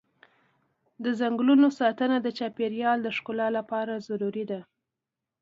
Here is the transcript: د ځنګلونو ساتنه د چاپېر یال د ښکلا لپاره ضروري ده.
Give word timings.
د 1.03 1.05
ځنګلونو 1.19 1.67
ساتنه 1.79 2.17
د 2.21 2.27
چاپېر 2.37 2.71
یال 2.83 2.99
د 3.03 3.07
ښکلا 3.17 3.47
لپاره 3.57 3.93
ضروري 4.07 4.43
ده. 4.51 4.59